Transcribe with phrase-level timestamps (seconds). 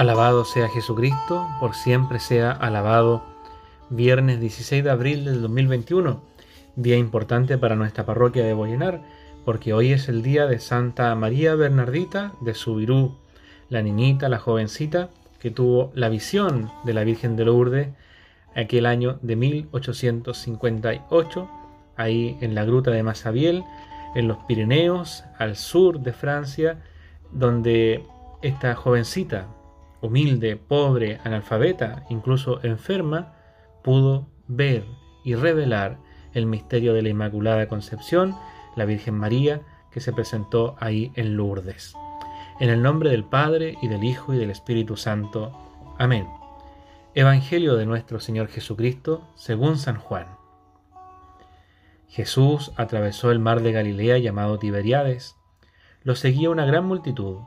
[0.00, 3.22] Alabado sea Jesucristo, por siempre sea alabado.
[3.90, 6.22] Viernes 16 de abril del 2021,
[6.74, 9.02] día importante para nuestra parroquia de Boyenar,
[9.44, 13.18] porque hoy es el día de Santa María Bernardita de Subirú,
[13.68, 17.88] la niñita, la jovencita que tuvo la visión de la Virgen de Lourdes
[18.56, 21.50] aquel año de 1858,
[21.96, 23.64] ahí en la gruta de Massabiel,
[24.14, 26.78] en los Pirineos, al sur de Francia,
[27.32, 28.02] donde
[28.40, 29.46] esta jovencita,
[30.00, 33.34] humilde, pobre, analfabeta, incluso enferma,
[33.82, 34.84] pudo ver
[35.24, 35.98] y revelar
[36.32, 38.36] el misterio de la Inmaculada Concepción,
[38.76, 41.94] la Virgen María, que se presentó ahí en Lourdes.
[42.60, 45.52] En el nombre del Padre y del Hijo y del Espíritu Santo.
[45.98, 46.28] Amén.
[47.14, 50.26] Evangelio de nuestro Señor Jesucristo según San Juan.
[52.08, 55.36] Jesús atravesó el mar de Galilea llamado Tiberiades.
[56.02, 57.38] Lo seguía una gran multitud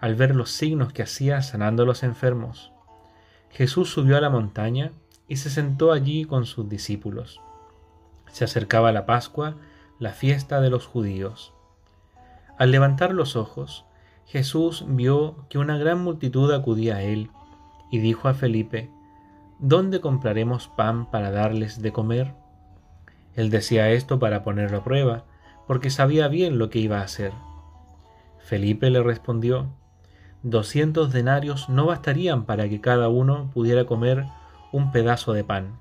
[0.00, 2.72] al ver los signos que hacía sanando a los enfermos.
[3.50, 4.92] Jesús subió a la montaña
[5.28, 7.40] y se sentó allí con sus discípulos.
[8.32, 9.56] Se acercaba la Pascua,
[9.98, 11.52] la fiesta de los judíos.
[12.58, 13.84] Al levantar los ojos,
[14.26, 17.30] Jesús vio que una gran multitud acudía a él
[17.90, 18.90] y dijo a Felipe,
[19.58, 22.32] ¿Dónde compraremos pan para darles de comer?
[23.34, 25.24] Él decía esto para ponerlo a prueba,
[25.66, 27.32] porque sabía bien lo que iba a hacer.
[28.38, 29.68] Felipe le respondió,
[30.42, 34.26] doscientos denarios no bastarían para que cada uno pudiera comer
[34.72, 35.80] un pedazo de pan.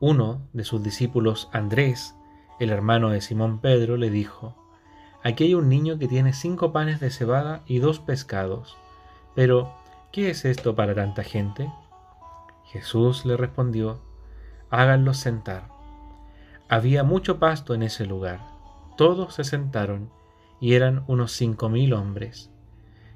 [0.00, 2.14] Uno de sus discípulos, Andrés,
[2.58, 4.56] el hermano de Simón Pedro, le dijo,
[5.22, 8.78] Aquí hay un niño que tiene cinco panes de cebada y dos pescados.
[9.34, 9.74] Pero,
[10.12, 11.70] ¿qué es esto para tanta gente?
[12.64, 14.00] Jesús le respondió,
[14.70, 15.68] Háganlos sentar.
[16.68, 18.40] Había mucho pasto en ese lugar.
[18.96, 20.10] Todos se sentaron,
[20.60, 22.50] y eran unos cinco mil hombres.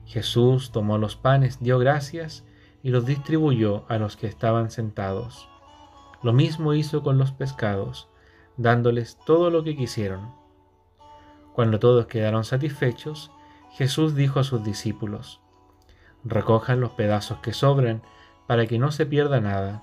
[0.06, 2.44] Jesús tomó los panes, dio gracias
[2.82, 5.48] y los distribuyó a los que estaban sentados.
[6.22, 8.08] Lo mismo hizo con los pescados,
[8.56, 10.34] dándoles todo lo que quisieron.
[11.54, 13.30] Cuando todos quedaron satisfechos,
[13.72, 15.40] Jesús dijo a sus discípulos,
[16.24, 18.02] Recojan los pedazos que sobran,
[18.46, 19.82] para que no se pierda nada.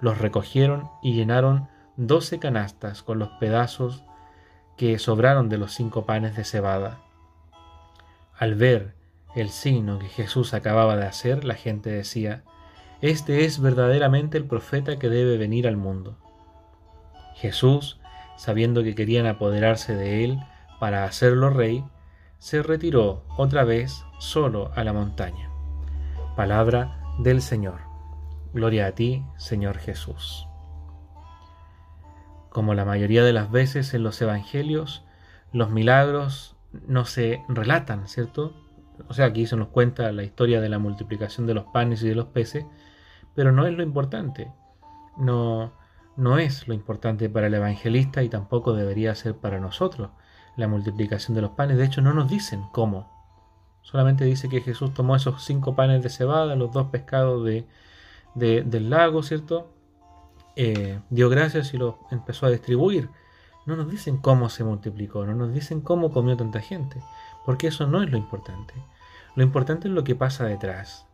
[0.00, 4.04] Los recogieron y llenaron doce canastas con los pedazos
[4.76, 7.00] que sobraron de los cinco panes de cebada.
[8.36, 8.94] Al ver
[9.34, 12.44] el signo que Jesús acababa de hacer, la gente decía,
[13.00, 16.18] Este es verdaderamente el profeta que debe venir al mundo.
[17.34, 18.00] Jesús,
[18.36, 20.38] sabiendo que querían apoderarse de él
[20.78, 21.84] para hacerlo rey,
[22.38, 25.50] se retiró otra vez solo a la montaña.
[26.36, 27.80] Palabra del Señor.
[28.52, 30.46] Gloria a ti, Señor Jesús.
[32.50, 35.04] Como la mayoría de las veces en los Evangelios,
[35.52, 36.56] los milagros
[36.86, 38.63] no se relatan, ¿cierto?
[39.08, 42.08] O sea, aquí se nos cuenta la historia de la multiplicación de los panes y
[42.08, 42.64] de los peces,
[43.34, 44.52] pero no es lo importante.
[45.16, 45.72] No,
[46.16, 50.10] no es lo importante para el evangelista y tampoco debería ser para nosotros
[50.56, 51.76] la multiplicación de los panes.
[51.76, 53.12] De hecho, no nos dicen cómo.
[53.82, 57.66] Solamente dice que Jesús tomó esos cinco panes de cebada, los dos pescados de,
[58.34, 59.72] del lago, ¿cierto?
[60.56, 63.10] Eh, dio gracias y los empezó a distribuir.
[63.66, 67.00] No nos dicen cómo se multiplicó, no nos dicen cómo comió tanta gente
[67.44, 68.74] porque eso no es lo importante.
[69.36, 71.06] Lo importante es lo que pasa detrás.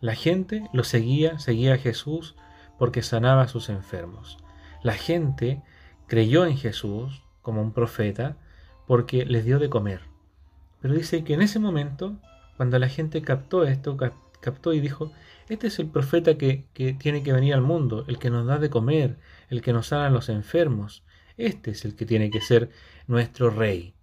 [0.00, 2.36] La gente lo seguía, seguía a Jesús
[2.78, 4.38] porque sanaba a sus enfermos.
[4.82, 5.62] La gente
[6.06, 8.36] creyó en Jesús como un profeta
[8.86, 10.02] porque les dio de comer.
[10.80, 12.16] Pero dice que en ese momento,
[12.56, 13.96] cuando la gente captó esto,
[14.40, 15.10] captó y dijo,
[15.48, 18.58] este es el profeta que, que tiene que venir al mundo, el que nos da
[18.58, 19.18] de comer,
[19.48, 21.02] el que nos sana a los enfermos.
[21.36, 22.70] Este es el que tiene que ser
[23.06, 23.94] nuestro rey.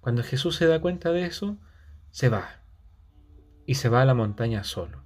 [0.00, 1.56] Cuando Jesús se da cuenta de eso,
[2.10, 2.60] se va.
[3.66, 5.02] Y se va a la montaña solo.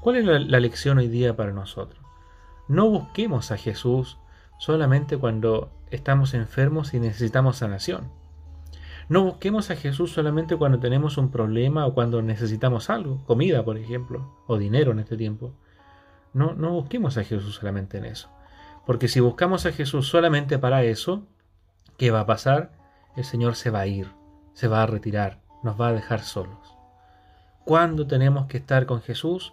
[0.00, 1.98] ¿Cuál es la, lección hoy día para nosotros?
[2.68, 4.18] No busquemos a Jesús
[4.58, 8.10] solamente cuando estamos enfermos y necesitamos sanación.
[9.08, 13.76] No busquemos a Jesús solamente cuando tenemos un problema o cuando necesitamos algo, comida por
[13.76, 15.54] ejemplo, o dinero en este tiempo.
[16.32, 18.28] No, no busquemos a Jesús solamente en eso.
[18.86, 21.26] Porque si buscamos a Jesús solamente para eso,
[21.96, 22.83] ¿qué va a pasar?
[23.16, 24.10] El Señor se va a ir,
[24.54, 26.76] se va a retirar, nos va a dejar solos.
[27.64, 29.52] ¿Cuándo tenemos que estar con Jesús?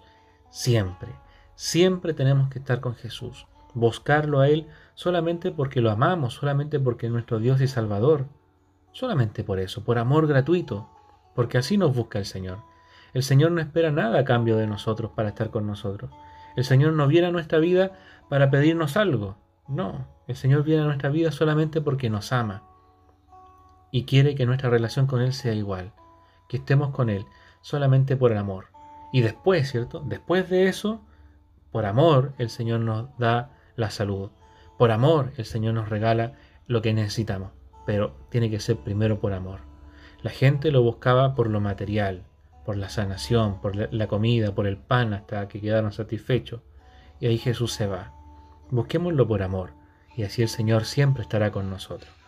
[0.49, 1.09] Siempre,
[1.55, 3.47] siempre tenemos que estar con Jesús.
[3.73, 8.25] Buscarlo a Él solamente porque lo amamos, solamente porque es nuestro Dios y Salvador.
[8.91, 10.89] Solamente por eso, por amor gratuito,
[11.35, 12.59] porque así nos busca el Señor.
[13.13, 16.11] El Señor no espera nada a cambio de nosotros para estar con nosotros.
[16.55, 17.91] El Señor no viene a nuestra vida
[18.27, 19.37] para pedirnos algo.
[19.67, 22.63] No, el Señor viene a nuestra vida solamente porque nos ama
[23.91, 25.93] y quiere que nuestra relación con Él sea igual,
[26.47, 27.25] que estemos con Él
[27.61, 28.67] solamente por el amor.
[29.11, 30.01] Y después, ¿cierto?
[30.05, 31.01] Después de eso,
[31.71, 34.31] por amor, el Señor nos da la salud.
[34.77, 36.33] Por amor, el Señor nos regala
[36.67, 37.51] lo que necesitamos.
[37.85, 39.59] Pero tiene que ser primero por amor.
[40.21, 42.23] La gente lo buscaba por lo material,
[42.65, 46.61] por la sanación, por la comida, por el pan, hasta que quedaron satisfechos.
[47.19, 48.13] Y ahí Jesús se va.
[48.69, 49.71] Busquémoslo por amor,
[50.15, 52.20] y así el Señor siempre estará con nosotros.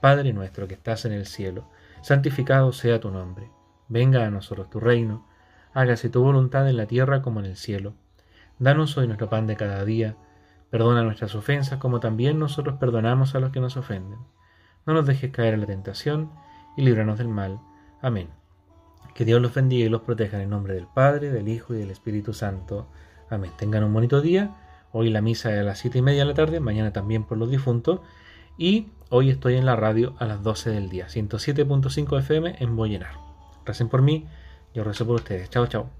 [0.00, 1.64] Padre nuestro que estás en el cielo,
[2.02, 3.50] santificado sea tu nombre.
[3.88, 5.26] Venga a nosotros tu reino,
[5.74, 7.94] hágase tu voluntad en la tierra como en el cielo.
[8.58, 10.16] Danos hoy nuestro pan de cada día,
[10.70, 14.18] perdona nuestras ofensas como también nosotros perdonamos a los que nos ofenden.
[14.86, 16.30] No nos dejes caer en la tentación,
[16.76, 17.60] y líbranos del mal.
[18.00, 18.28] Amén.
[19.14, 21.78] Que Dios los bendiga y los proteja en el nombre del Padre, del Hijo y
[21.78, 22.86] del Espíritu Santo.
[23.28, 23.50] Amén.
[23.58, 24.56] Tengan un bonito día.
[24.92, 27.38] Hoy la misa es a las 7 y media de la tarde, mañana también por
[27.38, 28.00] los difuntos.
[28.56, 33.14] Y hoy estoy en la radio a las 12 del día, 107.5 FM en Boyenar.
[33.64, 34.26] Recen por mí,
[34.74, 35.50] yo rezo por ustedes.
[35.50, 35.99] Chao, chao.